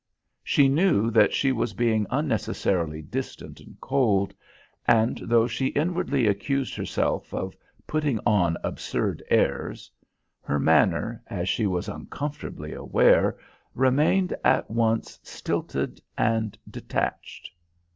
[0.43, 4.33] She knew that she was being unnecessarily distant and cold,
[4.87, 9.91] and though she inwardly accused herself of "putting on absurd airs,"
[10.41, 13.37] her manner, as she was uncomfortably aware,
[13.75, 17.51] remained at once stilted and detached.